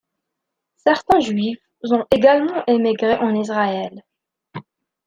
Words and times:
Certains 0.77 1.19
Juifs 1.19 1.59
ont 1.83 2.07
également 2.09 2.65
émigré 2.65 3.13
en 3.17 3.35
Israël. 3.35 4.01